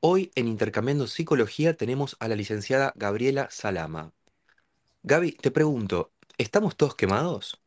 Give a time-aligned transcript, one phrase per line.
[0.00, 4.12] Hoy en Intercambiando Psicología tenemos a la licenciada Gabriela Salama.
[5.02, 7.58] Gaby, te pregunto, ¿estamos todos quemados?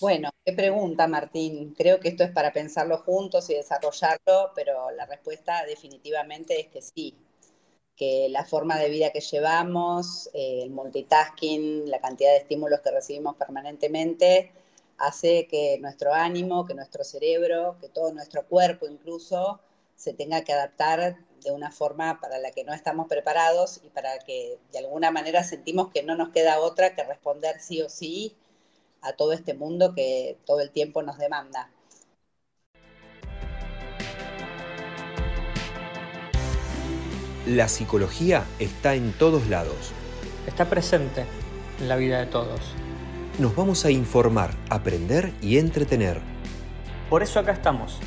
[0.00, 1.74] Bueno, qué pregunta, Martín.
[1.76, 6.82] Creo que esto es para pensarlo juntos y desarrollarlo, pero la respuesta definitivamente es que
[6.82, 7.14] sí,
[7.94, 12.90] que la forma de vida que llevamos, eh, el multitasking, la cantidad de estímulos que
[12.90, 14.50] recibimos permanentemente,
[14.98, 19.60] hace que nuestro ánimo, que nuestro cerebro, que todo nuestro cuerpo incluso,
[20.00, 24.18] se tenga que adaptar de una forma para la que no estamos preparados y para
[24.20, 28.34] que de alguna manera sentimos que no nos queda otra que responder sí o sí
[29.02, 31.70] a todo este mundo que todo el tiempo nos demanda.
[37.46, 39.92] La psicología está en todos lados.
[40.46, 41.26] Está presente
[41.78, 42.60] en la vida de todos.
[43.38, 46.22] Nos vamos a informar, aprender y entretener.
[47.10, 48.00] Por eso acá estamos,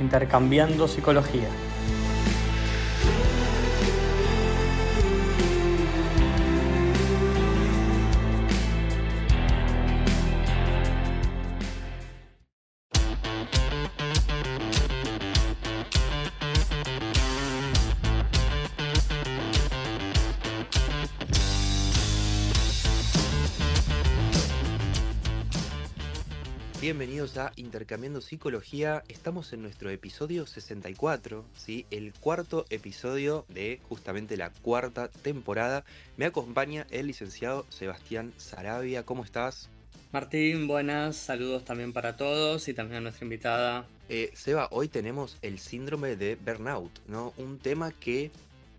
[0.00, 1.48] intercambiando psicología.
[26.84, 29.04] Bienvenidos a Intercambiando Psicología.
[29.08, 31.86] Estamos en nuestro episodio 64, ¿sí?
[31.90, 35.86] el cuarto episodio de justamente la cuarta temporada.
[36.18, 39.02] Me acompaña el licenciado Sebastián Sarabia.
[39.02, 39.70] ¿Cómo estás?
[40.12, 43.86] Martín, buenas, saludos también para todos y también a nuestra invitada.
[44.10, 47.32] Eh, Seba, hoy tenemos el síndrome de burnout, ¿no?
[47.38, 48.30] Un tema que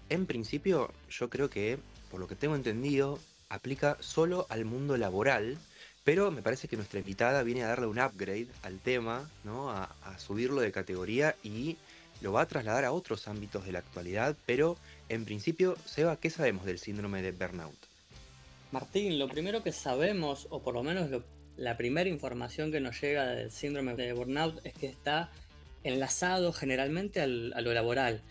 [0.09, 1.79] en principio yo creo que,
[2.11, 3.17] por lo que tengo entendido,
[3.49, 5.57] aplica solo al mundo laboral
[6.05, 9.71] pero me parece que nuestra invitada viene a darle un upgrade al tema, ¿no?
[9.71, 9.89] a,
[10.19, 11.75] subirlo de categoría y
[12.21, 14.37] lo va a trasladar a otros ámbitos de la actualidad.
[14.45, 14.77] Pero
[15.09, 17.75] en principio, Seba, ¿qué sabemos del síndrome de burnout?
[18.71, 21.09] Martín, lo primero que sabemos, o por lo menos
[21.57, 25.31] la primera información que nos llega del síndrome de burnout, es que está
[25.83, 28.21] enlazado generalmente a lo laboral.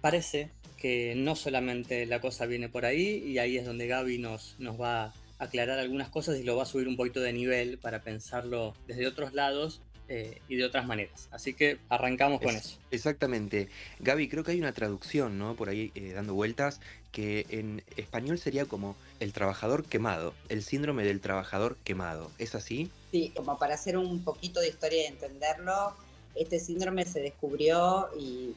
[0.00, 4.56] Parece que no solamente la cosa viene por ahí, y ahí es donde Gaby nos,
[4.58, 5.14] nos va
[5.44, 9.06] aclarar algunas cosas y lo va a subir un poquito de nivel para pensarlo desde
[9.06, 11.28] otros lados eh, y de otras maneras.
[11.30, 12.78] Así que arrancamos con eso.
[12.90, 13.68] Exactamente.
[14.00, 15.56] Gaby, creo que hay una traducción, ¿no?
[15.56, 21.04] Por ahí eh, dando vueltas, que en español sería como el trabajador quemado, el síndrome
[21.04, 22.30] del trabajador quemado.
[22.38, 22.90] ¿Es así?
[23.12, 25.94] Sí, como para hacer un poquito de historia y entenderlo,
[26.34, 28.54] este síndrome se descubrió y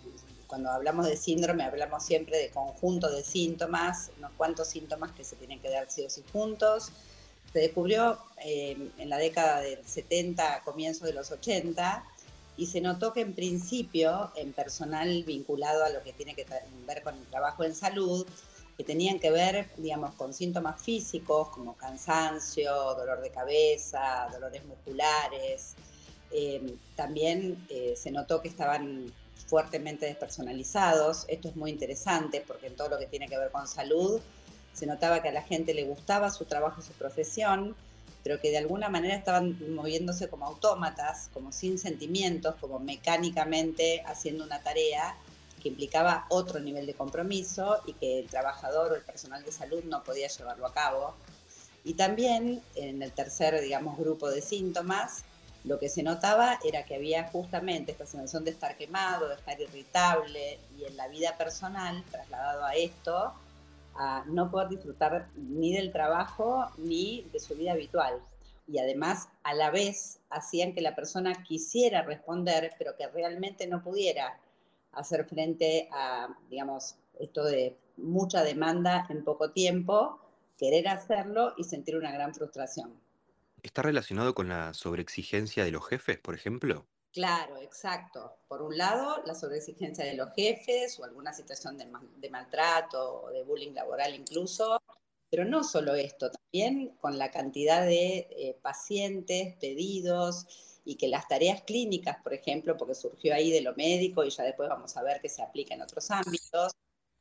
[0.47, 5.35] cuando hablamos de síndrome hablamos siempre de conjunto de síntomas, unos cuantos síntomas que se
[5.35, 6.91] tienen que dar sí o sí juntos.
[7.53, 12.03] Se descubrió eh, en la década del 70, comienzo de los 80,
[12.58, 16.46] y se notó que en principio, en personal vinculado a lo que tiene que
[16.85, 18.25] ver con el trabajo en salud,
[18.78, 25.75] que tenían que ver, digamos, con síntomas físicos como cansancio, dolor de cabeza, dolores musculares.
[26.31, 29.12] Eh, también eh, se notó que estaban
[29.47, 31.25] fuertemente despersonalizados.
[31.28, 34.22] Esto es muy interesante porque en todo lo que tiene que ver con salud
[34.74, 37.75] se notaba que a la gente le gustaba su trabajo su profesión,
[38.24, 44.44] pero que de alguna manera estaban moviéndose como autómatas, como sin sentimientos, como mecánicamente haciendo
[44.44, 45.16] una tarea
[45.64, 49.84] que implicaba otro nivel de compromiso y que el trabajador o el personal de salud
[49.85, 51.16] no podía llevarlo a cabo.
[51.84, 55.24] Y también en el tercer, digamos, grupo de síntomas,
[55.67, 59.59] lo que se notaba era que había justamente esta sensación de estar quemado, de estar
[59.59, 63.33] irritable y en la vida personal, trasladado a esto,
[63.95, 68.22] a no poder disfrutar ni del trabajo ni de su vida habitual.
[68.67, 73.84] Y además, a la vez, hacían que la persona quisiera responder, pero que realmente no
[73.84, 74.39] pudiera
[74.94, 80.19] hacer frente a, digamos, esto de mucha demanda en poco tiempo,
[80.57, 83.06] querer hacerlo y sentir una gran frustración.
[83.63, 86.88] ¿Está relacionado con la sobreexigencia de los jefes, por ejemplo?
[87.12, 88.38] Claro, exacto.
[88.47, 93.43] Por un lado, la sobreexigencia de los jefes o alguna situación de, maltrato o de
[93.43, 94.82] bullying laboral incluso,
[95.29, 100.46] pero no solo esto, también con la cantidad de eh, pacientes, pedidos
[100.85, 104.43] y que las tareas clínicas, por ejemplo, porque surgió ahí de lo médico y ya
[104.43, 106.73] después vamos a ver que se aplica en otros ámbitos,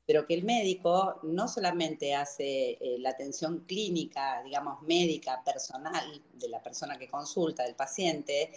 [0.07, 6.49] pero que el médico no solamente hace eh, la atención clínica, digamos, médica, personal de
[6.49, 8.53] la persona que consulta, del paciente,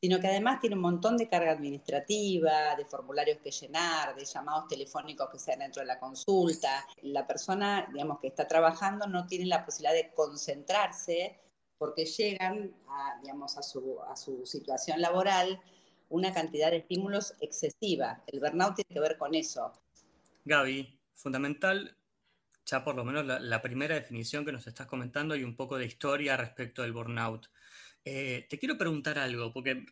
[0.00, 4.68] sino que además tiene un montón de carga administrativa, de formularios que llenar, de llamados
[4.68, 6.86] telefónicos que sean dentro de la consulta.
[7.02, 11.38] La persona, digamos, que está trabajando no tiene la posibilidad de concentrarse
[11.78, 15.60] porque llegan a, digamos, a, su, a su situación laboral
[16.10, 18.22] una cantidad de estímulos excesiva.
[18.26, 19.72] El burnout tiene que ver con eso.
[20.44, 21.96] Gaby, fundamental,
[22.66, 25.86] ya por lo menos la, primera definición que nos estás comentando y un poco de
[25.86, 27.50] historia respecto del burnout.
[28.04, 29.86] Eh, te quiero preguntar algo, porque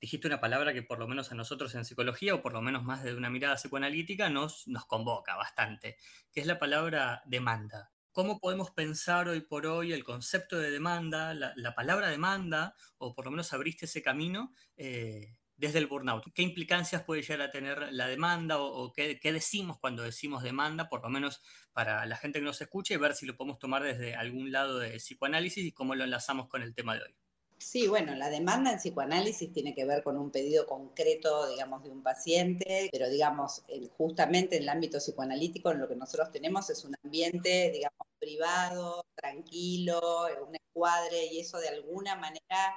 [0.00, 2.82] dijiste una palabra que por lo menos a nosotros en psicología, o por lo menos
[2.82, 5.98] más de una mirada psicoanalítica, nos, nos convoca bastante,
[6.32, 7.92] que es la palabra demanda.
[8.12, 13.26] ¿Cómo podemos pensar hoy por hoy el concepto de demanda, la, palabra demanda, o por
[13.26, 16.24] lo menos abriste ese camino eh, desde el burnout?
[16.34, 20.88] ¿Qué implicancias puede llegar a tener la demanda o, qué, qué, decimos cuando decimos demanda,
[20.88, 21.42] por lo menos
[21.72, 24.78] para la gente que nos escuche, y ver si lo podemos tomar desde algún lado
[24.78, 27.14] de psicoanálisis y cómo lo enlazamos con el tema de hoy?
[27.58, 31.90] Sí, bueno, la demanda en psicoanálisis tiene que ver con un pedido concreto, digamos, de
[31.90, 33.62] un paciente, pero digamos,
[33.98, 40.00] justamente en el ámbito psicoanalítico lo que nosotros tenemos es un ambiente, digamos, privado, tranquilo,
[40.48, 42.76] un escuadre y eso de alguna manera,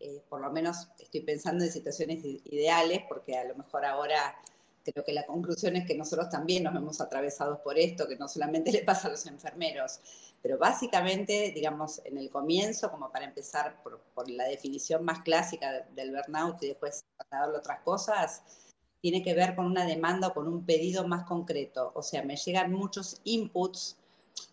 [0.00, 4.36] eh, por lo menos estoy pensando en situaciones ideales, porque a lo mejor ahora
[4.92, 8.28] creo que la conclusión es que nosotros también nos hemos atravesado por esto, que no
[8.28, 10.00] solamente le pasa a los enfermeros.
[10.42, 14.00] Pero básicamente, digamos, en el comienzo, como para empezar por,
[14.30, 18.42] la definición más clásica del burnout y después trasladarlo otras cosas,
[19.00, 21.92] tiene que ver con una demanda o con un pedido más concreto.
[21.94, 23.96] O sea, me llegan muchos inputs,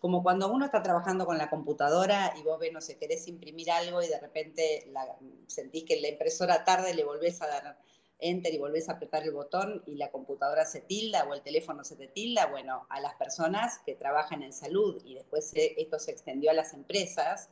[0.00, 3.70] como cuando uno está trabajando con la computadora y vos ves, no sé, querés imprimir
[3.70, 4.90] algo y de repente
[5.46, 7.78] sentís que la impresora tarde le volvés a dar
[8.18, 11.84] enter y volvés a apretar el botón y la computadora se tilda o el teléfono
[11.84, 16.12] se te tilda, bueno, a las personas que trabajan en salud y después esto se
[16.12, 17.50] extendió a las empresas,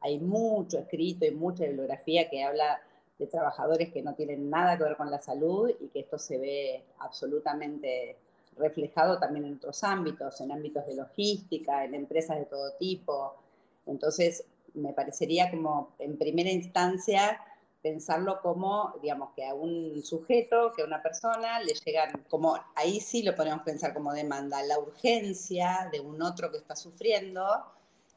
[0.00, 2.80] hay mucho escrito y mucha bibliografía que habla
[3.18, 6.38] de trabajadores que no tienen nada que ver con la salud y que esto se
[6.38, 8.16] ve absolutamente
[8.56, 13.34] reflejado también en otros ámbitos, en ámbitos de logística, en empresas de todo tipo.
[13.86, 17.40] Entonces, me parecería como en primera instancia
[17.82, 22.98] pensarlo como, digamos, que a un sujeto, que a una persona le llegan, como ahí
[22.98, 27.44] sí lo podemos pensar como demanda, la urgencia de un otro que está sufriendo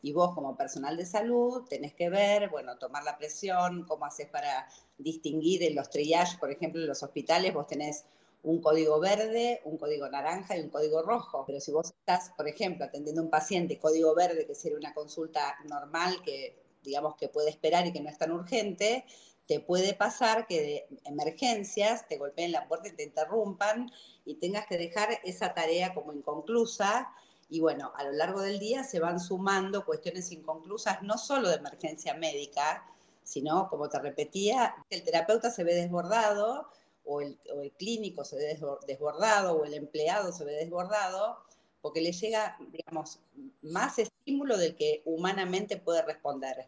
[0.02, 4.30] y vos como personal de salud tenés que ver, bueno, tomar la presión, cómo haces
[4.30, 4.68] para
[4.98, 8.06] distinguir en los triage, por ejemplo, en los hospitales vos tenés
[8.44, 11.44] un código verde, un código naranja y un código rojo.
[11.46, 14.94] Pero si vos estás, por ejemplo, atendiendo a un paciente código verde, que sería una
[14.94, 19.06] consulta normal que digamos que puede esperar y que no es tan urgente,
[19.48, 23.92] te puede pasar que de emergencias te golpeen la puerta y te interrumpan
[24.26, 27.10] y tengas que dejar esa tarea como inconclusa.
[27.50, 31.56] Y bueno, a lo largo del día se van sumando cuestiones inconclusas, no solo de
[31.56, 32.86] emergencia médica,
[33.24, 36.70] sino, como te repetía, el terapeuta se ve desbordado,
[37.08, 41.38] o el, o el clínico se ve desbordado, o el empleado se ve desbordado,
[41.82, 43.20] porque le llega, digamos,
[43.62, 46.68] más estímulo del que humanamente puede responder.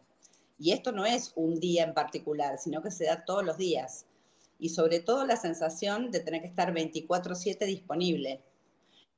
[0.58, 4.06] Y esto no es un día en particular, sino que se da todos los días.
[4.58, 8.42] Y sobre todo la sensación de tener que estar 24/7 disponible.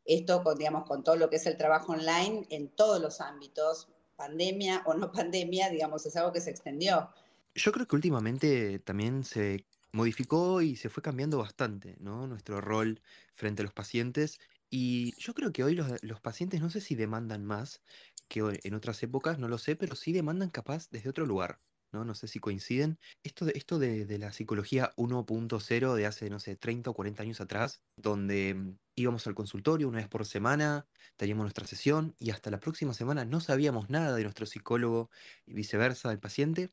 [0.05, 3.89] Esto, con, digamos, con todo lo que es el trabajo online en todos los ámbitos,
[4.17, 7.11] pandemia o no pandemia, digamos, es algo que se extendió.
[7.55, 12.27] Yo creo que últimamente también se modificó y se fue cambiando bastante, ¿no?
[12.27, 13.01] Nuestro rol
[13.35, 14.41] frente a los pacientes.
[14.71, 17.83] Y yo creo que hoy los, los pacientes no sé si demandan más,
[18.29, 21.61] que en otras épocas, no lo sé, pero sí demandan capaz desde otro lugar,
[21.93, 22.05] ¿no?
[22.07, 22.99] No sé si coinciden.
[23.23, 27.41] Esto de, esto de, la psicología 1.0 de hace, no sé, 30 o 40 años
[27.43, 32.51] atrás, donde mm, íbamos al consultorio una vez por semana, teníamos nuestra sesión y hasta
[32.51, 35.11] la próxima semana no sabíamos nada de nuestro psicólogo
[35.45, 36.73] y viceversa del paciente.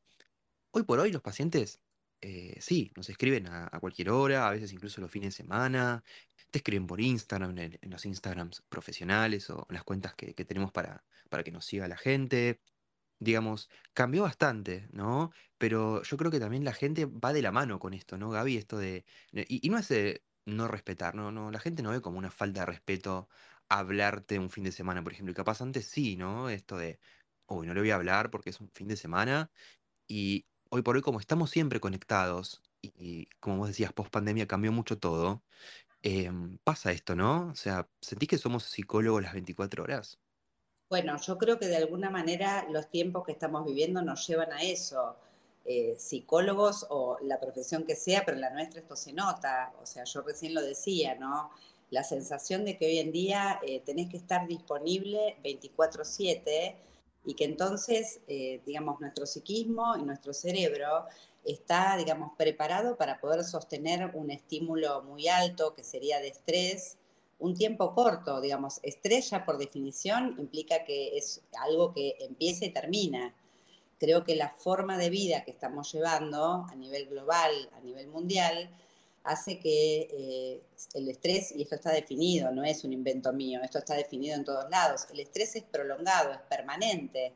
[0.70, 1.80] Hoy por hoy los pacientes
[2.22, 6.04] eh, sí, nos escriben a, cualquier hora, a veces incluso los fines de semana,
[6.50, 11.04] te escriben por Instagram, en, los Instagrams profesionales o en las cuentas que, tenemos para,
[11.30, 12.60] para que nos siga la gente.
[13.20, 15.32] Digamos, cambió bastante, ¿no?
[15.58, 18.56] Pero yo creo que también la gente va de la mano con esto, ¿no, Gaby?
[18.56, 19.04] Esto de.
[19.32, 21.30] Y, no es de no respetar, ¿no?
[21.32, 23.28] No, la gente no ve como una falta de respeto
[23.68, 25.32] hablarte un fin de semana, por ejemplo.
[25.32, 26.50] Y capaz antes sí, ¿no?
[26.50, 26.98] Esto de,
[27.46, 29.50] uy, no le voy a hablar porque es un fin de semana.
[30.08, 34.72] Y hoy por hoy, como estamos siempre conectados, y, como vos decías, post pandemia cambió
[34.72, 35.42] mucho todo,
[36.02, 37.48] em, pasa esto, ¿no?
[37.48, 40.18] O sea, ¿sentís que somos psicólogos las 24 horas?
[40.88, 44.62] Bueno, yo creo que de alguna manera los tiempos que estamos viviendo nos llevan a
[44.62, 45.16] eso.
[45.64, 49.72] Eh, psicólogos o la profesión que sea, pero la nuestra esto se nota.
[49.82, 51.50] O sea, yo recién lo decía, ¿no?
[51.90, 56.76] La sensación de que hoy en día eh, tenés que estar disponible 24/7
[57.24, 61.04] y que entonces, eh, digamos, nuestro psiquismo y nuestro cerebro
[61.44, 66.98] está, digamos, preparado para poder sostener un estímulo muy alto, que sería de estrés,
[67.38, 72.70] un tiempo corto, digamos, estrés ya por definición implica que es algo que empieza y
[72.70, 73.34] termina.
[73.98, 78.70] Creo que la forma de vida que estamos llevando a nivel global, a nivel mundial,
[79.24, 80.62] hace que eh,
[80.94, 84.44] el estrés, y esto está definido, no es un invento mío, esto está definido en
[84.44, 87.34] todos lados, el estrés es prolongado, es permanente.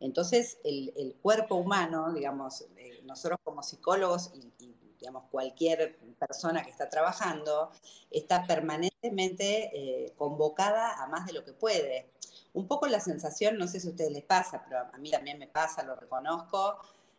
[0.00, 6.88] Entonces, el, cuerpo humano, digamos, eh, nosotros como psicólogos y, digamos, cualquier persona que está
[6.88, 7.70] trabajando,
[8.10, 12.10] está permanentemente eh, convocada a más de lo que puede.
[12.54, 15.38] Un poco la sensación, no sé si a ustedes les pasa, pero a mí también
[15.38, 16.78] me pasa, lo reconozco,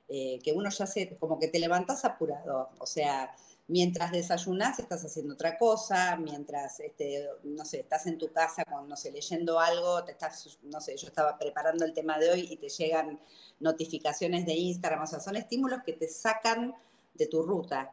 [0.10, 3.34] que uno ya se, como que te levantas apurado, o sea,
[3.68, 8.88] mientras desayunas estás haciendo otra cosa, mientras, este, no sé, estás en tu casa con,
[8.88, 12.48] no sé, leyendo algo, te estás, no sé, yo estaba preparando el tema de hoy
[12.50, 13.20] y te llegan
[13.60, 16.76] notificaciones de Instagram, o sea, son estímulos que te sacan
[17.14, 17.92] de tu ruta.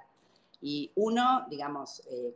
[0.60, 2.34] Y uno, digamos, eh,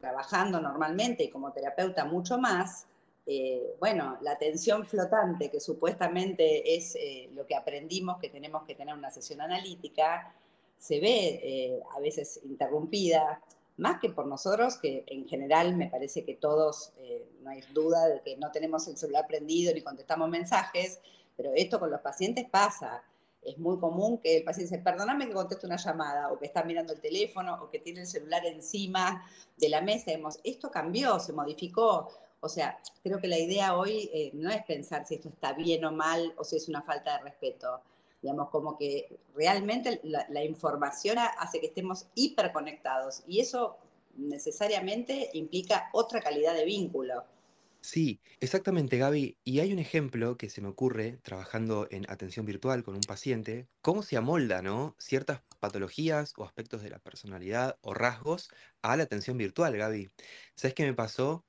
[0.00, 2.86] trabajando normalmente y como terapeuta mucho más,
[3.26, 8.74] eh, bueno, la atención flotante, que supuestamente es eh, lo que aprendimos que tenemos que
[8.74, 10.34] tener una sesión analítica,
[10.78, 13.42] se ve eh, a veces interrumpida,
[13.78, 18.06] más que por nosotros, que en general me parece que todos, eh, no hay duda
[18.08, 21.00] de que no tenemos el celular prendido ni contestamos mensajes,
[21.36, 23.02] pero esto con los pacientes pasa.
[23.42, 26.64] Es muy común que el paciente dice, perdóname que conteste una llamada, o que está
[26.64, 29.24] mirando el teléfono, o que tiene el celular encima
[29.56, 30.10] de la mesa.
[30.42, 32.08] esto cambió, se modificó.
[32.40, 35.84] O sea, creo que la idea hoy eh, no es pensar si esto está bien
[35.84, 37.80] o mal, o si es una falta de respeto
[38.22, 43.78] Digamos, como que realmente la, información hace que estemos hiperconectados y eso
[44.16, 47.24] necesariamente implica otra calidad de vínculo.
[47.80, 49.38] Sí, exactamente, Gaby.
[49.44, 53.68] Y hay un ejemplo que se me ocurre trabajando en atención virtual con un paciente,
[53.80, 54.96] cómo se amolda, ¿no?
[54.98, 58.50] Ciertas patologías o aspectos de la personalidad o rasgos
[58.82, 60.10] a la atención virtual, Gaby.
[60.54, 61.44] ¿Sabes qué me pasó?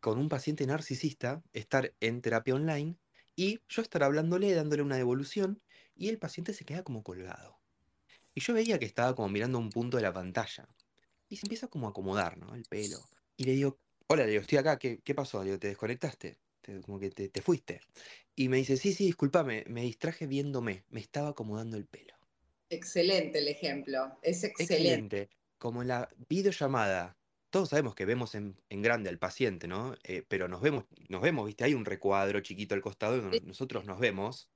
[0.00, 2.96] Con un paciente narcisista, estar en terapia online
[3.36, 5.60] y yo estar hablándole, dándole una devolución
[6.02, 7.60] y el paciente se queda como colgado.
[8.34, 10.68] Y yo veía que estaba como mirando un punto de la pantalla.
[11.28, 12.56] Y se empieza como a acomodar, ¿no?
[12.56, 12.98] El pelo.
[13.36, 13.78] Y le digo,
[14.08, 15.38] hola, le digo, estoy acá, ¿qué, qué pasó?
[15.44, 16.38] Le digo, ¿te desconectaste?
[16.84, 17.80] como que te, te, fuiste.
[18.34, 22.14] Y me dice, sí, sí, discúlpame, me distraje viéndome, me estaba acomodando el pelo.
[22.68, 24.74] Excelente el ejemplo, es excelente.
[24.74, 25.28] Excelente.
[25.58, 27.16] Como en la videollamada,
[27.50, 29.94] todos sabemos que vemos en, grande al paciente, ¿no?
[30.02, 31.62] Eh, pero nos vemos, nos vemos, ¿viste?
[31.62, 34.48] Hay un recuadro chiquito al costado y nosotros nos vemos.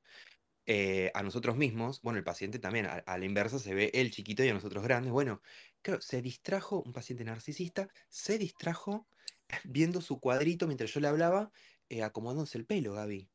[0.69, 4.43] Eh, a nosotros mismos, bueno, el paciente también, a, la inversa, se ve el chiquito
[4.43, 5.13] y a nosotros grandes.
[5.13, 5.41] Bueno,
[5.81, 9.07] claro, se distrajo, un paciente narcisista, se distrajo
[9.65, 11.53] viendo su cuadrito mientras yo le hablaba,
[11.89, 13.31] eh, acomodándose el pelo, Gaby.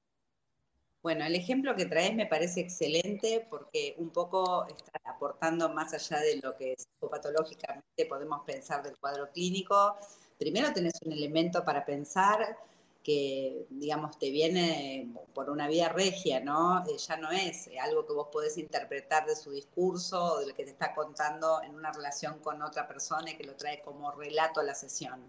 [1.01, 6.19] Bueno, el ejemplo que traes me parece excelente porque un poco está aportando más allá
[6.19, 9.95] de lo que psicopatológicamente podemos pensar del cuadro clínico.
[10.37, 12.57] Primero tenés un elemento para pensar
[13.03, 16.83] que, digamos, te viene por una vía regia, ¿no?
[16.85, 20.55] Eh, ya no es algo que vos podés interpretar de su discurso o de lo
[20.55, 24.11] que te está contando en una relación con otra persona y que lo trae como
[24.11, 25.19] relato a la sesión.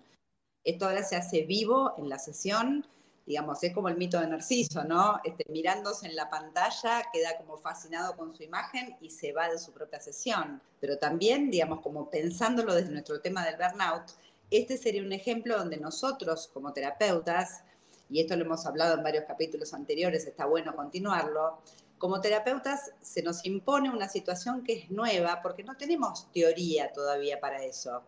[0.64, 2.86] Esto ahora se hace vivo en la sesión,
[3.26, 5.20] digamos, es como el mito de Narciso, ¿no?
[5.24, 9.58] Este, mirándose en la pantalla, queda como fascinado con su imagen y se va de
[9.58, 10.60] su propia sesión.
[10.80, 14.12] Pero también, digamos, como pensándolo desde nuestro tema del burnout,
[14.59, 17.62] este sería un ejemplo donde nosotros como terapeutas,
[18.11, 21.59] y esto lo hemos hablado en varios capítulos anteriores, está bueno continuarlo,
[22.02, 27.38] como terapeutas se nos impone una situación que es nueva porque no tenemos teoría todavía
[27.38, 28.02] para eso.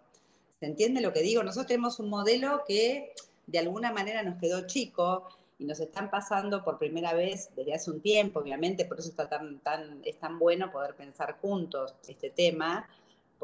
[0.59, 1.45] ¿Se entiende lo que digo?
[1.45, 3.15] Nosotros tenemos un modelo que
[3.47, 5.29] de alguna manera nos quedó chico
[5.61, 9.29] y nos están pasando por primera vez desde hace un tiempo, obviamente, por eso está
[9.29, 12.89] tan, tan, es tan bueno poder pensar juntos este tema,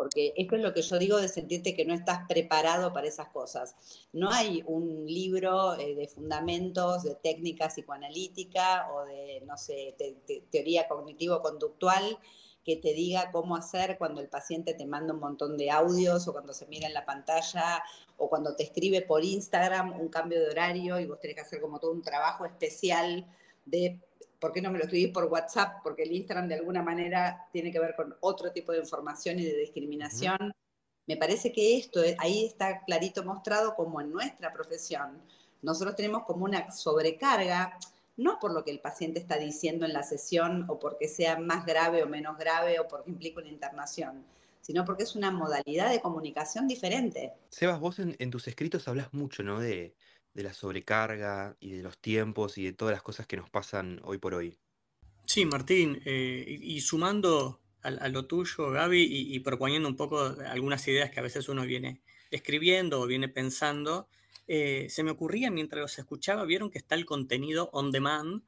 [0.00, 3.28] porque esto es lo que yo digo de sentirte que no estás preparado para esas
[3.28, 3.76] cosas.
[4.14, 9.95] No hay un libro eh, de fundamentos de técnica psicoanalítica o de, no sé,
[10.50, 12.19] teoría cognitivo-conductual
[12.64, 16.33] que te diga cómo hacer cuando el paciente te manda un montón de audios o
[16.33, 17.85] cuando se mira en la pantalla
[18.16, 21.61] o cuando te escribe por Instagram un cambio de horario y vos tenés que hacer
[21.61, 23.26] como todo un trabajo especial
[23.66, 24.00] de
[24.40, 25.82] ¿por qué no me lo escribís por WhatsApp?
[25.82, 29.44] Porque el Instagram de alguna manera tiene que ver con otro tipo de información y
[29.44, 30.52] de discriminación.
[31.06, 35.20] Me parece que esto ahí está clarito mostrado como en nuestra profesión
[35.62, 37.78] nosotros tenemos como una sobrecarga,
[38.16, 41.66] no por lo que el paciente está diciendo en la sesión o porque sea más
[41.66, 44.25] grave o menos grave o porque implica una internación,
[44.61, 47.32] sino porque es una modalidad de comunicación diferente.
[47.50, 49.61] Sebas, vos en, en tus escritos hablas mucho, ¿no?
[49.61, 49.94] De,
[50.34, 54.00] de la sobrecarga y de los tiempos y de todas las cosas que nos pasan
[54.04, 54.58] hoy por hoy.
[55.25, 61.10] Sí, Martín, eh, y, sumando a, lo tuyo, Gaby, y, proponiendo un poco algunas ideas
[61.10, 64.08] que a veces uno viene escribiendo o viene pensando,
[64.49, 68.42] eh, se me ocurría mientras los escuchaba, vieron que está el contenido on demand,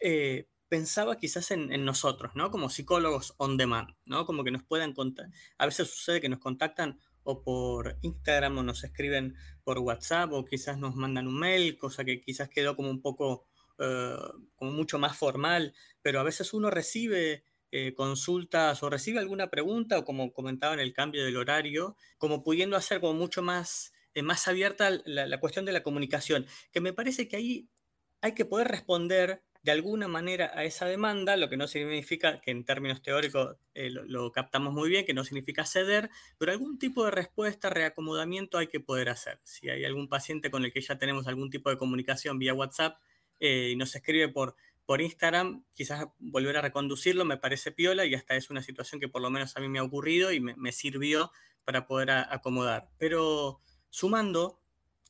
[0.00, 2.50] eh, pensaba quizás en, en, nosotros, ¿no?
[2.50, 4.24] Como psicólogos on demand, ¿no?
[4.24, 8.62] Como que nos puedan contar, a veces sucede que nos contactan o por Instagram o
[8.62, 12.90] nos escriben por WhatsApp o quizás nos mandan un mail, cosa que quizás quedó como
[12.90, 13.46] un poco,
[13.78, 14.16] eh,
[14.56, 19.98] como mucho más formal, pero a veces uno recibe eh, consultas o recibe alguna pregunta
[19.98, 24.22] o como comentaba en el cambio del horario, como pudiendo hacer como mucho más, eh,
[24.22, 27.68] más abierta la, la cuestión de la comunicación, que me parece que ahí
[28.20, 32.50] hay que poder responder de alguna manera a esa demanda, lo que no significa que
[32.50, 37.04] en términos teóricos eh, lo, captamos muy bien, que no significa ceder, pero algún tipo
[37.04, 39.38] de respuesta, reacomodamiento hay que poder hacer.
[39.44, 42.98] Si hay algún paciente con el que ya tenemos algún tipo de comunicación vía WhatsApp
[43.38, 48.14] eh, y nos escribe por, por Instagram, quizás volver a reconducirlo me parece piola y
[48.14, 50.72] hasta es una situación que por lo menos a mí me ha ocurrido y me,
[50.72, 51.30] sirvió
[51.64, 52.90] para poder acomodar.
[52.98, 54.60] Pero sumando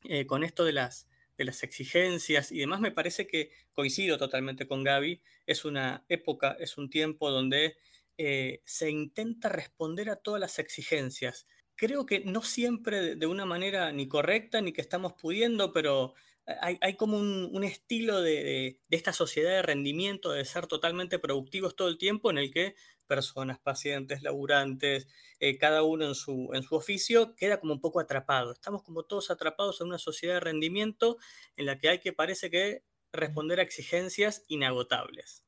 [0.04, 1.08] eh, con esto de las
[1.42, 6.56] de las exigencias y demás, me parece que coincido totalmente con Gaby, es una época,
[6.58, 7.76] es un tiempo donde
[8.16, 11.46] eh, se intenta responder a todas las exigencias.
[11.74, 16.14] Creo que no siempre de una manera ni correcta ni que estamos pudiendo, pero
[16.60, 21.98] hay, como un, estilo de, esta sociedad de rendimiento, de ser totalmente productivos todo el
[21.98, 22.74] tiempo, en el que
[23.12, 25.06] personas, pacientes, laburantes,
[25.38, 28.52] eh, cada uno en su, en su oficio, queda como un poco atrapado.
[28.52, 31.18] Estamos como todos atrapados en una sociedad de rendimiento
[31.56, 35.44] en la que hay que, parece que, responder a exigencias inagotables.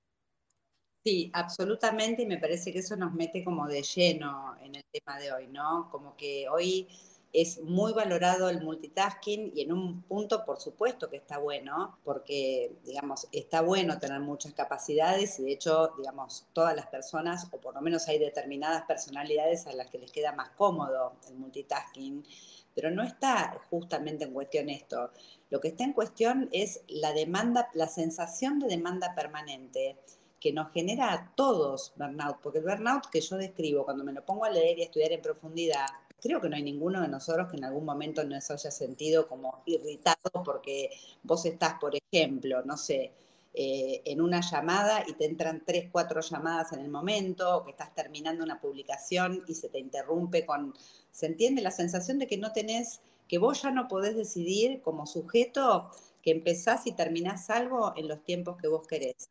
[1.03, 5.19] Sí, absolutamente, y me parece que eso nos mete como de lleno en el tema
[5.19, 5.89] de hoy, ¿no?
[5.91, 6.87] Como que hoy
[7.35, 12.77] es muy valorado el multitasking y en un punto, por supuesto que está bueno, porque,
[12.85, 17.75] digamos, está bueno tener muchas capacidades y de hecho, digamos, todas las personas, o por
[17.75, 22.25] lo menos hay determinadas personalidades a las que les queda más cómodo el multitasking,
[22.73, 25.11] pero no está justamente en cuestión esto.
[25.51, 29.99] Lo que está en cuestión es la demanda, la sensación de demanda permanente
[30.39, 34.25] que nos genera a todos burnout, porque el burnout que yo describo cuando me lo
[34.25, 35.87] pongo a leer y estudiar en profundidad,
[36.25, 39.29] creo que no hay ninguno de nosotros que en algún momento no se haya sentido
[39.29, 40.89] como irritado porque
[41.23, 43.13] vos estás, por ejemplo, no sé,
[43.53, 47.73] eh, en una llamada y te entran tres, cuatro llamadas en el momento, o que
[47.73, 50.73] estás terminando una publicación y se te interrumpe con,
[51.13, 51.61] ¿se entiende?
[51.61, 55.91] La sensación de que no tenés, que vos ya no podés decidir como sujeto
[56.23, 59.29] que empezás y terminás algo en los tiempos que vos querés.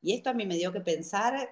[0.00, 1.50] Y esto a mí me dio que pensar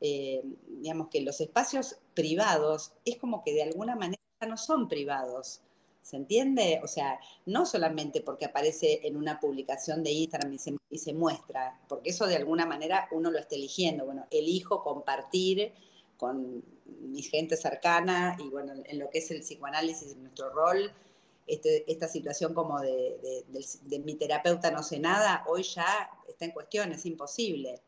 [0.00, 5.60] eh, digamos que los espacios privados es como que de alguna manera no son privados.
[6.02, 6.80] ¿Se entiende?
[6.84, 10.56] O sea, no solamente porque aparece en una publicación de Instagram
[10.88, 14.04] y se, muestra, porque eso de alguna manera uno lo está eligiendo.
[14.04, 15.72] Bueno, elijo compartir
[16.16, 16.62] con
[17.00, 20.92] mi gente cercana y bueno, en lo que es el psicoanálisis, nuestro rol,
[21.48, 26.52] este, esta situación como de, de, mi terapeuta no sé nada, hoy ya está en
[26.52, 27.80] cuestión, es imposible.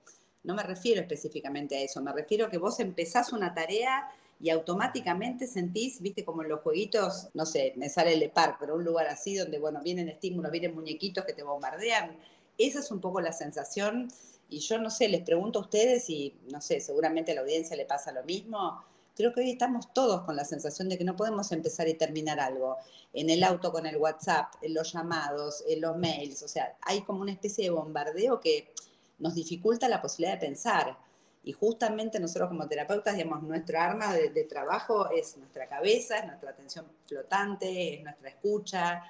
[0.44, 4.50] No me refiero específicamente a eso, me refiero a que vos empezás una tarea y
[4.50, 8.84] automáticamente sentís, viste, como en los jueguitos, no sé, me sale el par, pero un
[8.84, 12.16] lugar así donde, bueno, vienen estímulos, vienen muñequitos que te bombardean.
[12.56, 14.08] Esa es un poco la sensación
[14.48, 17.76] y yo no sé, les pregunto a ustedes y no sé, seguramente a la audiencia
[17.76, 18.82] le pasa lo mismo.
[19.16, 22.38] Creo que hoy estamos todos con la sensación de que no podemos empezar y terminar
[22.38, 22.76] algo.
[23.12, 27.02] En el auto con el WhatsApp, en los llamados, en los mails, o sea, hay
[27.02, 28.72] como una especie de bombardeo que
[29.18, 30.98] nos dificulta la posibilidad de pensar.
[31.44, 36.50] Y justamente nosotros como terapeutas, digamos, nuestra arma de, trabajo es nuestra cabeza, es nuestra
[36.50, 39.02] atención flotante, es nuestra escucha.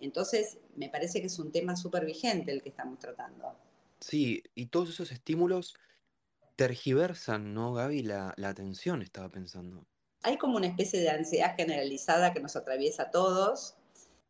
[0.00, 3.54] Entonces, me parece que es un tema súper vigente el que estamos tratando.
[4.00, 5.76] Sí, y todos esos estímulos
[6.56, 8.02] tergiversan, ¿no, Gaby?
[8.02, 9.86] La, la atención, estaba pensando.
[10.22, 13.76] Hay como una especie de ansiedad generalizada que nos atraviesa a todos,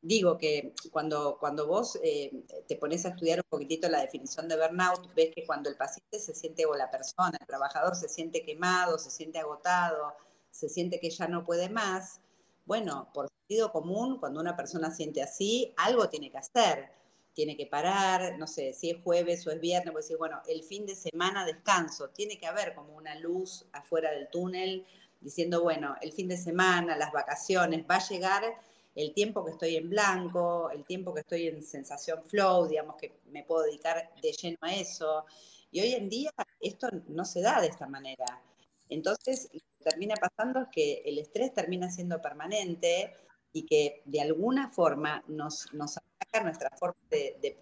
[0.05, 4.57] digo que cuando, cuando vos eh, te pones a estudiar un poquitito la definición de
[4.57, 8.45] burnout, ves que cuando el paciente se siente, o la persona, el trabajador se siente
[8.45, 10.15] quemado, se siente agotado,
[10.51, 12.21] se siente que ya no puede más,
[12.67, 16.91] bueno, por sentido común, cuando una persona siente así, algo tiene que hacer.
[17.35, 20.63] Tiene que parar, no sé, si es jueves o es viernes, puede decir, bueno, el
[20.63, 22.11] fin de semana descanso.
[22.11, 24.87] Tiene que haber como una luz afuera del túnel
[25.21, 28.45] diciendo, bueno, el fin de semana, las vacaciones, va a llegar
[28.95, 33.21] el tiempo que estoy en blanco, el tiempo que estoy en sensación flow, digamos que
[33.27, 35.25] me puedo dedicar de lleno a eso.
[35.71, 36.31] Y hoy en día
[36.61, 38.41] esto no se da de esta manera.
[38.89, 43.13] Entonces, lo que termina pasando es que el estrés termina siendo permanente
[43.53, 47.57] y que de alguna forma nos, nos ataca nuestra forma de,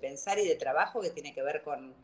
[0.00, 1.94] pensar y de trabajo que tiene que ver con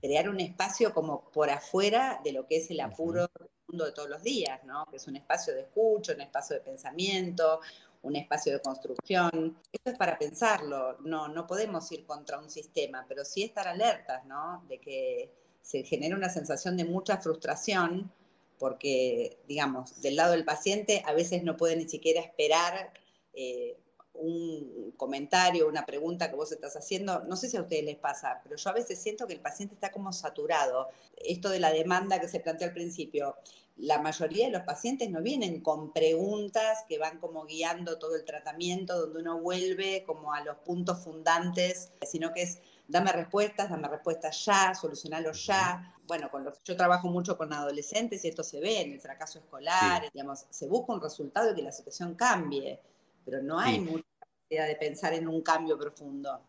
[0.00, 3.92] crear un espacio como por afuera de lo que es el apuro del mundo de
[3.92, 4.84] todos los días, ¿no?
[4.86, 7.60] Que es un espacio de escucha, un espacio de pensamiento,
[8.02, 9.58] un espacio de construcción.
[9.72, 14.24] Esto es para pensarlo, no, no podemos ir contra un sistema, pero sí estar alertas,
[14.26, 14.64] ¿no?
[14.68, 15.32] De que
[15.62, 18.10] se genera una sensación de mucha frustración
[18.58, 22.92] porque, digamos, del lado del paciente a veces no puede ni siquiera esperar
[23.34, 23.76] eh,
[24.18, 27.24] un comentario, una pregunta que vos estás haciendo.
[27.24, 29.74] No sé si a ustedes les pasa, pero yo a veces siento que el paciente
[29.74, 30.88] está como saturado.
[31.16, 33.36] Esto de la demanda que se planteó al principio,
[33.76, 38.24] la mayoría de los pacientes no vienen con preguntas que van como guiando todo el
[38.24, 43.86] tratamiento, donde uno vuelve como a los puntos fundantes, sino que es dame respuestas, dame
[43.86, 45.94] respuestas ya, solucionalo ya.
[46.06, 49.38] Bueno, con los, yo trabajo mucho con adolescentes y esto se ve en el fracaso
[49.38, 52.80] escolar, digamos, se busca un resultado y que la situación cambie,
[53.28, 54.06] pero no hay mucha
[54.48, 56.40] idea de pensar en un cambio profundo.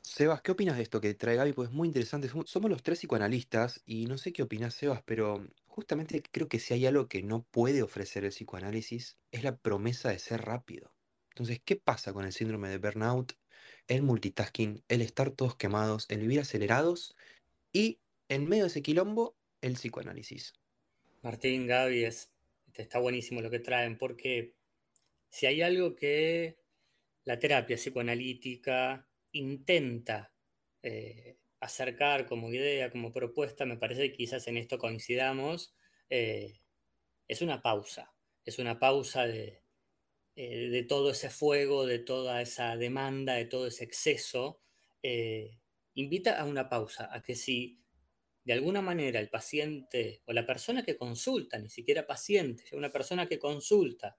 [0.00, 1.52] Sebas, ¿qué opinas de esto que trae Gaby?
[1.52, 2.28] Pues es muy interesante.
[2.46, 6.74] Somos los tres psicoanalistas y no sé qué opinas, Sebas, pero justamente creo que si
[6.74, 10.92] hay algo que no puede ofrecer el psicoanálisis es la promesa de ser rápido.
[11.30, 13.34] Entonces, ¿qué pasa con el síndrome de burnout
[13.88, 17.14] el multitasking, el estar todos quemados, el vivir acelerados
[17.72, 20.54] y en medio de ese quilombo, el psicoanálisis.
[21.22, 22.04] Martín, Gaby,
[22.74, 24.54] está buenísimo lo que traen, porque
[25.32, 26.58] si hay algo que
[27.24, 30.30] la terapia psicoanalítica intenta
[30.82, 35.74] eh, acercar como idea, como propuesta, me parece que quizás en esto coincidamos,
[36.10, 36.60] eh,
[37.26, 38.12] es una pausa,
[38.44, 39.62] es una pausa de,
[40.36, 44.60] eh, de todo ese fuego, de toda esa demanda, de todo ese exceso,
[45.94, 47.80] invita a una pausa, a que si
[48.44, 53.26] de alguna manera el paciente o la persona que consulta, ni siquiera paciente, una persona
[53.26, 54.16] que consulta,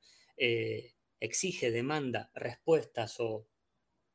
[1.23, 3.47] exige, demanda respuestas o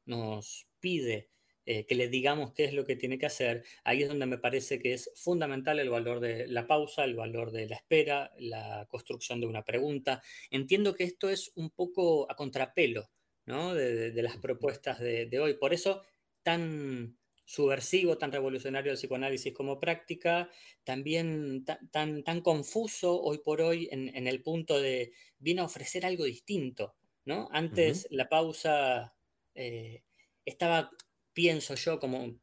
[0.04, 1.30] nos pide
[1.70, 4.38] eh, que le digamos qué es lo que tiene que hacer, ahí es donde me
[4.38, 8.86] parece que es fundamental el valor de la pausa, el valor de la espera, la
[8.88, 10.22] construcción de una pregunta.
[10.50, 13.10] Entiendo que esto es un poco a contrapelo
[13.44, 13.74] ¿no?
[13.74, 15.58] de, las propuestas de, hoy.
[15.58, 16.00] Por eso,
[16.42, 20.50] tan subversivo, tan revolucionario el psicoanálisis como práctica,
[20.84, 26.24] también tan, tan, confuso hoy por hoy en, el punto de viene a ofrecer algo
[26.24, 26.96] distinto.
[27.28, 27.46] ¿No?
[27.52, 29.14] Antes la pausa
[29.54, 30.02] eh,
[30.46, 30.90] estaba
[31.34, 32.40] pienso yo como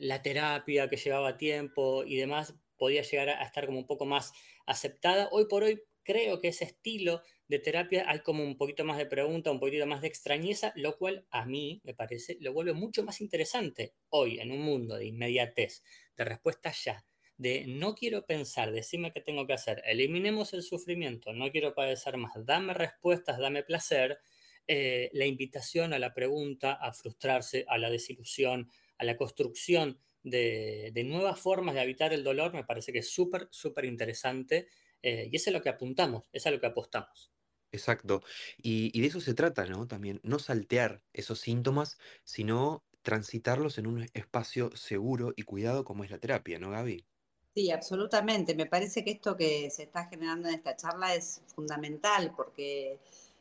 [0.00, 4.32] la terapia que llevaba tiempo y demás podía llegar a estar como un poco más
[4.66, 5.30] aceptada.
[5.32, 9.06] Hoy por hoy creo que ese estilo de terapia hay como un poquito más de
[9.06, 13.02] pregunta, un poquito más de extrañeza, lo cual a mí me parece lo vuelve mucho
[13.04, 15.82] más interesante hoy en un mundo de inmediatez,
[16.18, 17.02] de respuesta ya,
[17.38, 22.16] de no quiero pensar, decime qué tengo que hacer, eliminemos el sufrimiento, no quiero padecer
[22.16, 24.18] más, dame respuestas, dame placer,
[24.66, 30.92] eh, la invitación a la pregunta, a frustrarse, a la desilusión, a la construcción de,
[31.06, 34.68] nuevas formas de habitar el dolor, me parece que es súper, súper interesante
[35.00, 37.32] eh, y eso es lo que apuntamos, es a lo que apostamos.
[37.70, 38.22] Exacto.
[38.56, 39.86] Y, y, de eso se trata, ¿no?
[39.86, 46.10] También, no saltear esos síntomas, sino transitarlos en un espacio seguro y cuidado como es
[46.10, 47.06] la terapia, ¿no, Gaby?
[47.54, 48.54] Sí, absolutamente.
[48.54, 52.98] Me parece que esto que se está generando en esta charla es fundamental porque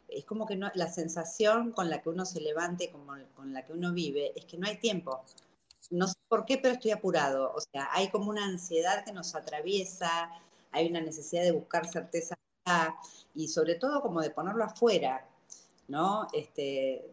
[0.07, 3.65] es como que no, la sensación con la que uno se levante, como, con la
[3.65, 5.23] que uno vive, es que no hay tiempo.
[5.91, 7.53] No sé por qué, pero estoy apurado.
[7.53, 10.31] O sea, hay como una ansiedad que nos atraviesa,
[10.71, 12.35] hay una necesidad de buscar certeza
[13.35, 15.25] y sobre todo como de ponerlo afuera,
[15.87, 16.27] ¿no?
[16.33, 17.05] Este,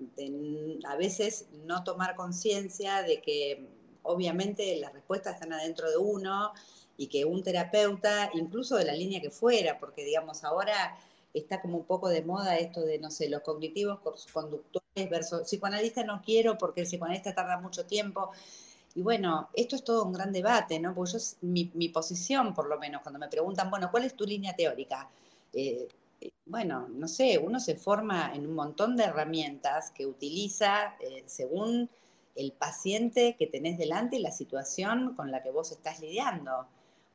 [0.89, 3.69] a veces no tomar conciencia de que
[4.03, 6.53] obviamente las respuestas están adentro de uno
[6.97, 10.97] y que un terapeuta, incluso de la línea que fuera, porque digamos ahora
[11.35, 13.99] está como un poco de moda esto de, no sé, los cognitivos
[14.33, 18.31] conductores versus psicoanalista no quiero porque el psicoanalista tarda mucho tiempo.
[18.95, 20.95] Y bueno, esto es todo un gran debate, ¿no?
[20.95, 24.55] Porque yo, mi, posición, por lo menos, cuando me preguntan, bueno, ¿cuál es tu línea
[24.55, 25.11] teórica?
[25.53, 25.89] Eh,
[26.21, 31.25] eh, bueno, no sé, uno se forma en un montón de herramientas que utiliza eh,
[31.27, 31.91] según
[32.37, 36.67] el paciente que tenés delante y la situación con la que vos estás lidiando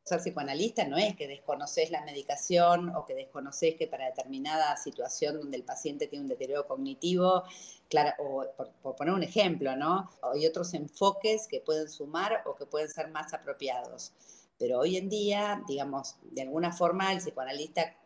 [0.04, 5.38] ser psicoanalista no es que desconoces la medicación o que desconoces que para determinada situación
[5.38, 7.44] donde el paciente tiene un deterioro cognitivo,
[7.88, 8.46] claro, o
[8.82, 10.10] por, poner un ejemplo, ¿no?
[10.34, 14.12] Hay otros enfoques que pueden sumar o que pueden ser más apropiados.
[14.58, 17.96] Pero hoy en día, digamos, de alguna forma el psicoanalista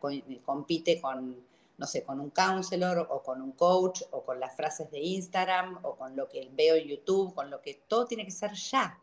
[0.45, 1.43] compite con,
[1.77, 5.79] no sé, con un counselor o con un coach o con las frases de Instagram
[5.83, 8.99] o con lo que veo en YouTube, con lo que todo tiene que ser ya.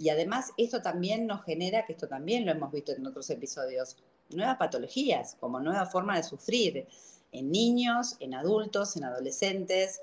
[0.00, 3.98] Y además esto también nos genera, que esto también lo hemos visto en otros episodios,
[4.30, 6.88] nuevas patologías, como nueva forma de sufrir
[7.32, 10.00] en niños, en adultos, en adolescentes.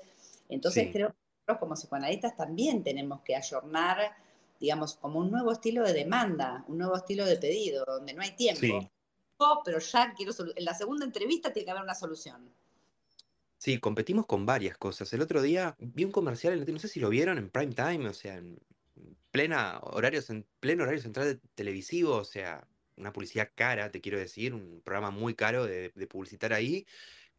[0.48, 4.12] Entonces creo que nosotros como psicoanalistas también tenemos que ayornar,
[4.60, 8.36] digamos, como un nuevo estilo de demanda, un nuevo estilo de pedido, donde no hay
[8.36, 8.88] tiempo.
[9.64, 12.48] pero ya quiero en la segunda entrevista tiene que haber una solución.
[13.56, 15.12] Sí, competimos con varias cosas.
[15.12, 18.14] El otro día vi un comercial, no sé si lo vieron en prime time, o
[18.14, 18.60] sea, en
[19.38, 20.20] plena horario,
[20.58, 25.34] pleno horario central televisivo, o sea, una publicidad cara, te quiero decir, un programa muy
[25.36, 26.86] caro de, publicitar ahí,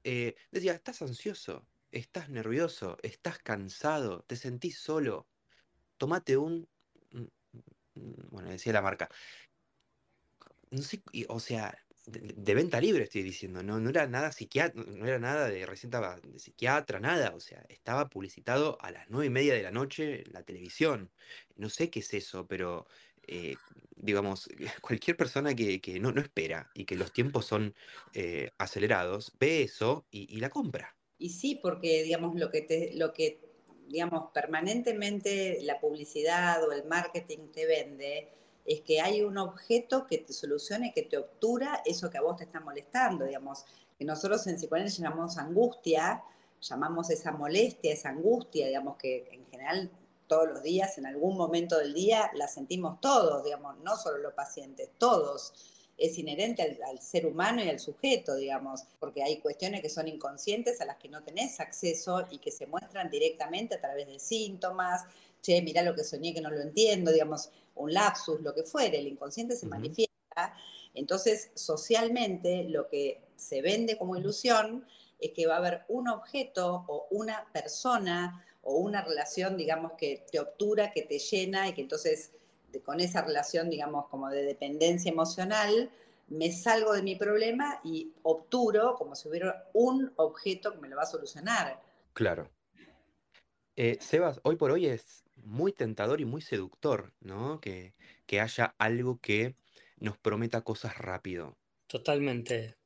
[0.06, 5.28] eh, decía, estás ansioso, estás nervioso, estás cansado, te sentís solo,
[5.98, 6.70] tomate un,
[7.12, 7.28] mm,
[7.96, 9.10] mm, bueno, decía la marca,
[10.72, 11.78] no sé, o sea,
[12.10, 16.20] de, venta libre estoy diciendo, no, no era nada psiquiatra, no era nada de receta
[16.22, 20.24] de psiquiatra, nada, o sea, estaba publicitado a las nueve y media de la noche
[20.26, 21.12] en la televisión.
[21.56, 22.88] No sé qué es eso, pero
[23.28, 23.56] eh,
[23.96, 24.50] digamos,
[24.82, 27.76] cualquier persona que, que no, no espera y que los tiempos son
[28.14, 30.96] eh, acelerados, ve eso y, y la compra.
[31.18, 33.40] Y sí, porque digamos lo que te, lo que
[33.88, 40.20] digamos permanentemente la publicidad o el marketing te vende es que hay un objeto que
[40.20, 43.66] te solucione, que te obtura eso que a vos te está molestando, digamos,
[43.98, 46.24] que nosotros en psicoanálisis llamamos angustia,
[46.62, 49.92] llamamos esa molestia, esa angustia, digamos que en general
[50.28, 54.34] todos los días, en algún momento del día, la sentimos todos, digamos, no solo los
[54.34, 55.54] pacientes, todos.
[55.98, 60.08] Es inherente al, al, ser humano y al sujeto, digamos, porque hay cuestiones que son
[60.08, 64.20] inconscientes a las que no tenés acceso y que se muestran directamente a través de
[64.20, 65.04] síntomas,
[65.42, 69.00] che, mirá lo que soñé que no lo entiendo, digamos, un lapsus, lo que fuere,
[69.00, 69.74] el inconsciente se uh -huh.
[69.74, 70.54] manifiesta.
[70.94, 74.86] Entonces, socialmente, lo que se vende como ilusión
[75.20, 80.26] es que va a haber un objeto o una persona o una relación, digamos, que
[80.32, 82.32] te obtura, que te llena y que entonces
[82.72, 85.92] de, con esa relación, digamos, como de dependencia emocional,
[86.28, 90.96] me salgo de mi problema y obturo como si hubiera un objeto que me lo
[90.96, 91.82] va a solucionar.
[92.14, 92.50] Claro.
[93.76, 97.60] Eh, Sebas, hoy por hoy es muy tentador y muy seductor, ¿no?
[97.60, 97.94] Que,
[98.26, 99.56] que haya algo que
[99.98, 101.58] nos prometa cosas rápido.
[101.88, 102.78] Totalmente.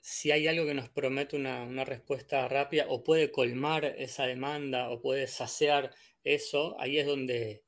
[0.00, 4.90] Si hay algo que nos promete una, una respuesta rápida o puede colmar esa demanda
[4.90, 7.62] o puede saciar eso, ahí es donde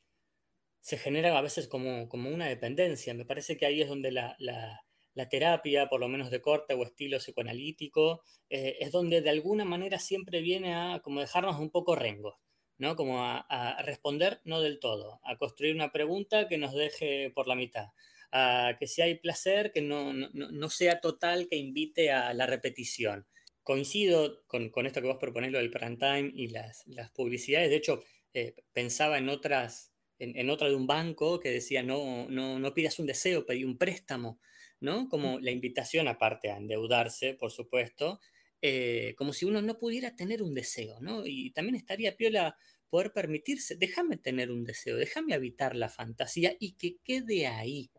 [0.84, 3.14] se genera a veces como, como una dependencia.
[3.14, 6.82] Me parece que ahí es donde la, la, terapia, por lo menos de corte o
[6.82, 11.94] estilo psicoanalítico, eh, es donde de alguna manera siempre viene a como dejarnos un poco
[11.96, 12.34] rengos,
[12.78, 12.96] ¿no?
[12.96, 17.48] Como a, a, responder no del todo, a construir una pregunta que nos deje por
[17.48, 17.88] la mitad,
[18.32, 22.46] a que si hay placer, que no, no, no sea total, que invite a la
[22.46, 23.26] repetición.
[23.62, 27.70] Coincido con, con esto que vos proponés, lo del prime time y las, las publicidades.
[27.70, 28.02] De hecho,
[28.34, 32.74] eh, pensaba en otras en, en, otra de un banco que decía no, no, no
[32.74, 34.40] pidas un deseo, pedí un préstamo,
[34.80, 35.08] ¿no?
[35.08, 38.20] Como la invitación aparte a endeudarse, por supuesto,
[38.66, 41.26] eh, como si uno no pudiera tener un deseo, ¿no?
[41.26, 42.56] Y también estaría piola
[42.88, 47.90] poder permitirse, déjame tener un deseo, déjame habitar la fantasía y que quede ahí.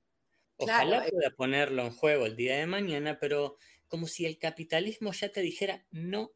[0.57, 1.11] Ojalá claro.
[1.11, 5.41] pueda ponerlo en juego el día de mañana, pero como si el capitalismo ya te
[5.41, 6.31] dijera, no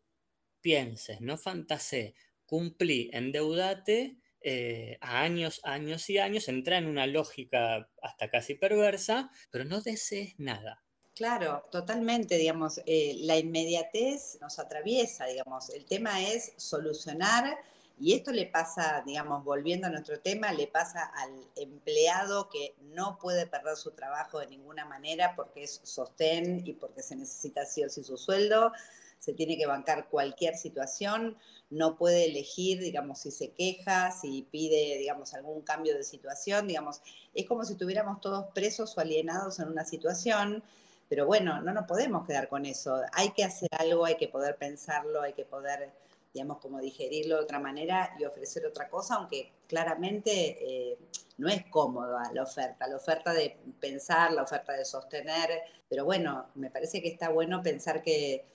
[0.61, 2.13] pienses, no fantasee,
[2.45, 9.31] cumplí, endeudate, eh, a años, años y años, entra en una lógica hasta casi perversa,
[9.49, 10.83] pero no desees nada.
[11.19, 17.57] Claro, totalmente, digamos, eh, la inmediatez nos atraviesa, digamos, el tema es solucionar
[17.99, 23.17] y esto le pasa, digamos, volviendo a nuestro tema, le pasa al empleado que no
[23.19, 27.83] puede perder su trabajo de ninguna manera porque es sostén y porque se necesita sí
[27.83, 28.71] o sí su sueldo,
[29.19, 31.37] se tiene que bancar cualquier situación,
[31.69, 37.01] no puede elegir, digamos, si se queja, si pide, digamos, algún cambio de situación, digamos,
[37.33, 40.63] es como si tuviéramos todos presos o alienados en una situación,
[41.09, 44.55] pero bueno, no nos podemos quedar con eso, hay que hacer algo, hay que poder
[44.57, 45.91] pensarlo, hay que poder,
[46.33, 50.97] digamos, como digerirlo de otra manera y ofrecer otra cosa, aunque claramente eh,
[51.39, 55.49] no es cómoda la oferta, la oferta de pensar, la oferta de sostener,
[55.89, 58.45] pero bueno, me parece que está bueno pensar que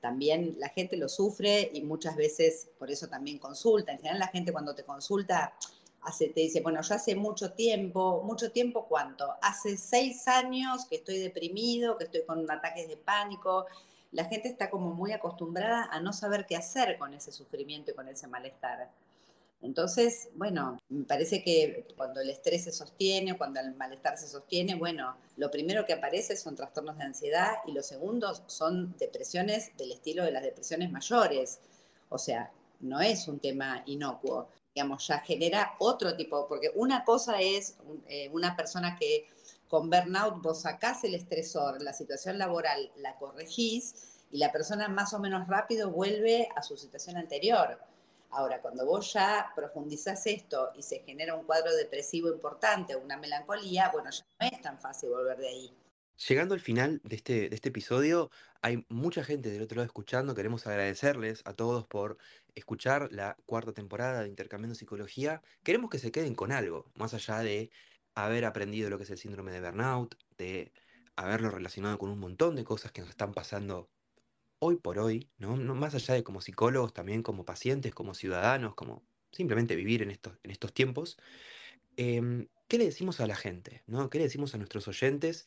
[0.00, 3.90] también la gente lo sufre y muchas veces por eso también consulta.
[3.90, 5.54] En general la gente cuando te consulta
[6.04, 10.96] hace, te dice, bueno, yo hace mucho tiempo, mucho tiempo cuánto, hace seis años que
[10.96, 13.66] estoy deprimido, que estoy con ataques de pánico.
[14.12, 17.94] La gente está como muy acostumbrada a no saber qué hacer con ese sufrimiento y
[17.94, 18.90] con ese malestar.
[19.64, 24.74] Entonces, bueno, me parece que cuando el estrés se sostiene, cuando el malestar se sostiene,
[24.74, 29.92] bueno, lo primero que aparece son trastornos de ansiedad y los segundos son depresiones del
[29.92, 31.60] estilo de las depresiones mayores.
[32.10, 37.40] O sea, no es un tema inocuo, digamos, ya genera otro tipo, porque una cosa
[37.40, 37.76] es
[38.08, 39.28] eh, una persona que
[39.68, 43.94] con burnout vos sacás el estresor, la situación laboral la corregís
[44.30, 47.78] y la persona más o menos rápido vuelve a su situación anterior
[48.36, 53.90] Ahora, cuando vos ya profundizás esto y se genera un cuadro depresivo importante, una melancolía,
[53.92, 55.72] bueno, ya no es tan fácil volver de ahí.
[56.16, 58.30] Llegando al final de este, de este episodio,
[58.62, 60.34] hay mucha gente del otro lado escuchando.
[60.34, 62.18] Queremos agradecerles a todos por
[62.54, 65.42] escuchar la cuarta temporada de Intercambiando Psicología.
[65.64, 67.70] Queremos que se queden con algo, más allá de
[68.14, 70.72] haber aprendido lo que es el síndrome de burnout, de
[71.16, 73.90] haberlo relacionado con un montón de cosas que nos están pasando
[74.60, 75.56] hoy por hoy, ¿no?
[75.56, 80.10] No- más allá de como psicólogos, también como pacientes, como ciudadanos, como simplemente vivir en
[80.12, 81.18] estos, en estos tiempos.
[81.96, 83.82] Em, ¿qué le decimos a la gente?
[83.86, 84.10] ¿no?
[84.10, 85.46] ¿Qué le decimos a nuestros oyentes?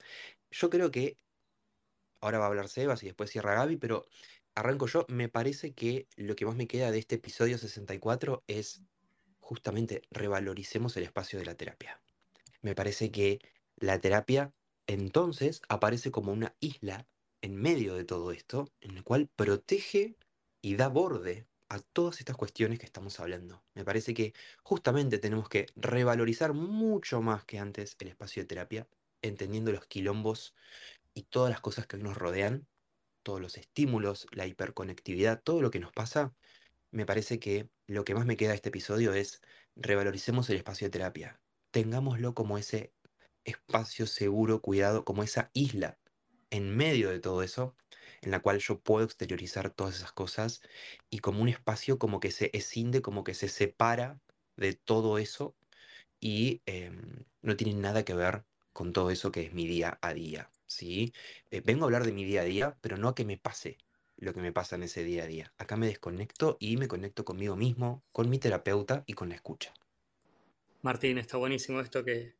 [0.52, 1.18] Yo creo que
[2.22, 4.06] ahora va a hablar Sebas y después cierra Gaby, pero
[4.56, 5.06] arranco yo.
[5.10, 8.82] Me parece que lo que más me queda de este episodio 64 es
[9.40, 12.02] justamente revaloricemos el espacio de la terapia.
[12.62, 13.40] Me parece que
[13.78, 14.54] la terapia
[14.88, 17.08] entonces aparece como una isla
[17.42, 20.18] en medio de todo esto, en la cual protege
[20.62, 23.64] y da borde a todas estas cuestiones que estamos hablando.
[23.74, 24.34] Me parece que
[24.64, 28.88] justamente tenemos que revalorizar mucho más que antes el espacio de terapia,
[29.28, 30.56] entendiendo los quilombos
[31.14, 32.68] y todas las cosas que nos rodean,
[33.24, 36.34] todos los estímulos, la hiperconectividad, todo lo que nos pasa
[36.92, 39.42] me parece que lo que más me queda de este episodio es
[39.76, 41.42] revaloricemos el espacio de terapia.
[41.72, 42.94] Tengámoslo como ese
[43.46, 46.00] espacio seguro, cuidado, como esa isla
[46.50, 47.76] en medio de todo eso,
[48.22, 50.62] en la cual yo puedo exteriorizar todas esas cosas
[51.10, 54.20] y como un espacio como que se escinde, como que se separa
[54.56, 55.56] de todo eso
[56.20, 58.46] y em, no tiene nada que ver
[58.78, 61.12] con todo eso que es mi día a día, ¿sí?
[61.50, 63.80] Eh, vengo a hablar de mi día a día, pero no a que me pase
[64.18, 65.52] lo que me pasa en ese día a día.
[65.58, 69.74] Acá me desconecto y me conecto conmigo mismo, con mi terapeuta y con la escucha.
[70.84, 72.36] Martín, está buenísimo esto que,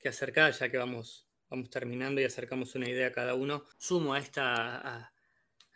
[0.00, 3.64] que acercás, ya que vamos, vamos terminando y acercamos una idea a cada uno.
[3.78, 5.12] Sumo a esta, a,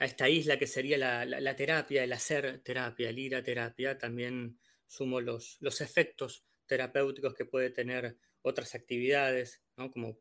[0.00, 3.96] esta isla que sería la, la, la, terapia, el hacer terapia, el ir a terapia,
[3.96, 10.20] también sumo los, los efectos terapéuticos que puede tener otras actividades, como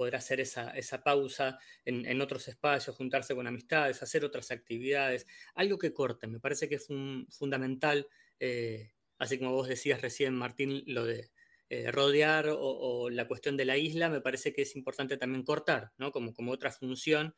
[0.00, 0.72] poder hacer esa,
[1.04, 6.26] pausa en, en, otros espacios, juntarse con amistades, hacer otras actividades, algo que corte.
[6.26, 11.30] Me parece que es un, fundamental, eh, así como vos decías recién, Martín, lo de
[11.68, 15.44] eh, rodear o, o, la cuestión de la isla, me parece que es importante también
[15.44, 17.34] cortar, como otra función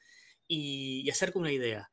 [0.47, 1.91] y, y hacer con una idea.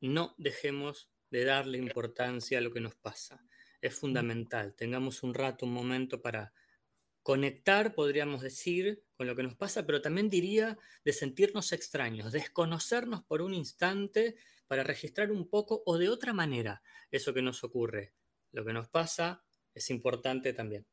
[0.00, 3.44] No dejemos de darle importancia a lo que nos pasa.
[3.80, 4.74] Es fundamental.
[4.74, 6.52] Tengamos un rato, un momento para
[7.22, 13.24] conectar, podríamos decir, con lo que nos pasa, pero también diría de sentirnos extraños, desconocernos
[13.24, 14.36] por un instante
[14.68, 18.14] para registrar un poco o de otra manera eso que nos ocurre.
[18.52, 19.42] Lo que nos pasa
[19.74, 20.86] es importante también.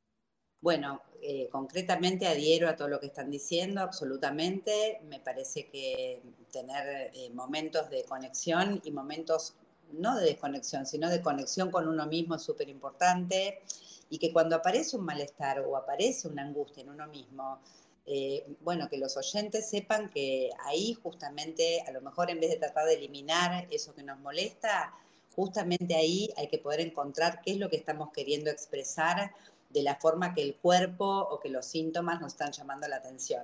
[0.59, 5.01] Bueno, eh, concretamente adhiero a todo lo que están diciendo, absolutamente.
[5.03, 9.55] Me parece que tener eh, momentos de conexión y momentos
[9.91, 13.61] no de desconexión, sino de conexión con uno mismo es súper importante
[14.09, 17.59] y que cuando aparece un malestar o aparece una angustia en uno mismo,
[18.05, 22.57] eh, bueno, que los oyentes sepan que ahí justamente, a lo mejor en vez de
[22.57, 24.93] tratar de eliminar eso que nos molesta,
[25.35, 29.33] justamente ahí hay que poder encontrar qué es lo que estamos queriendo expresar
[29.69, 33.43] de la forma que el cuerpo o que los síntomas nos están llamando la atención.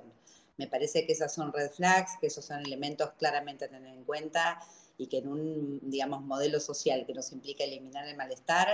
[0.56, 4.04] Me parece que esas son red flags, que esos son elementos claramente a tener en
[4.04, 4.60] cuenta
[5.00, 8.68] y que en un, digamos, modelo social que nos implica eliminar el malestar,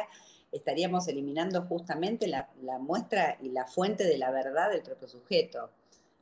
[0.50, 5.70] estaríamos eliminando justamente la, la, muestra y la fuente de la verdad del propio sujeto.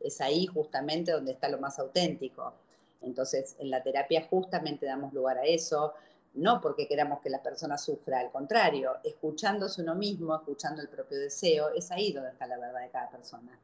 [0.01, 2.53] Es ahí justamente donde está lo más auténtico.
[3.01, 5.95] Entonces, en la terapia justamente damos lugar a eso,
[6.35, 11.19] no porque queramos que la persona sufra, al contrario, escuchándose uno mismo, escuchando el propio
[11.19, 13.59] deseo, es ahí donde está la verdad de cada persona.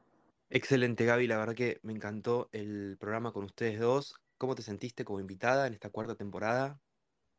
[0.48, 4.14] Excelente, Gaby, la verdad que me encantó el programa con ustedes dos.
[4.40, 6.80] ¿Cómo te sentiste como invitada en esta cuarta temporada?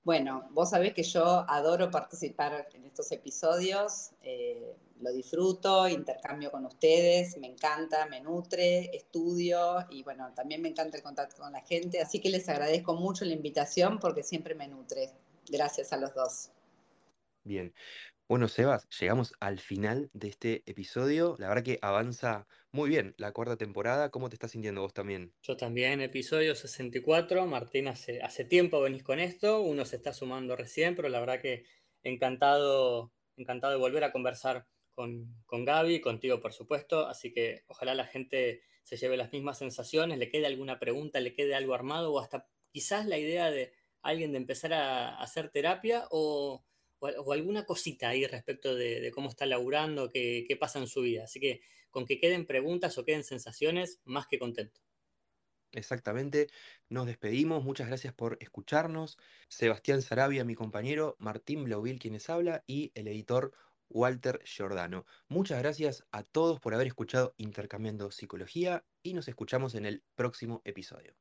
[0.04, 6.64] Bueno, vos sabés que yo adoro participar en estos episodios, eh, lo disfruto, intercambio con
[6.68, 11.62] ustedes, me encanta, me nutre, estudio y bueno, también me encanta el contacto con la
[11.62, 15.10] gente, así que les agradezco mucho la invitación porque siempre me nutre.
[15.50, 16.52] Gracias a los dos.
[17.44, 17.74] Bien.
[18.30, 21.36] Bueno, Sebas, llegamos al final de este episodio.
[21.40, 24.10] La verdad que avanza muy bien la cuarta temporada.
[24.10, 25.34] ¿Cómo te estás sintiendo vos también?
[25.42, 27.46] Yo también, episodio 64.
[27.46, 29.62] Martín, hace, hace tiempo venís con esto.
[29.62, 31.66] Uno se está sumando recién, pero la verdad que
[32.04, 37.08] encantado, encantado de volver a conversar con, con Gaby, contigo por supuesto.
[37.08, 41.34] Así que ojalá la gente se lleve las mismas sensaciones, le quede alguna pregunta, le
[41.34, 46.06] quede algo armado o hasta quizás la idea de alguien de empezar a hacer terapia
[46.10, 46.64] o
[47.02, 51.02] o, alguna cosita ahí respecto de, de cómo está laburando, qué, qué, pasa en su
[51.02, 51.24] vida.
[51.24, 51.62] Así que
[51.92, 54.82] con que queden preguntas o queden sensaciones, más que contento.
[55.74, 56.48] Exactamente,
[56.90, 59.18] nos despedimos, muchas gracias por escucharnos.
[59.48, 63.54] Sebastián Sarabia, mi compañero, Martín Blauvil, quienes habla, y el editor
[63.88, 65.06] Walter Giordano.
[65.28, 70.62] Muchas gracias a todos por haber escuchado Intercambiando Psicología y nos escuchamos en el próximo
[70.66, 71.16] episodio.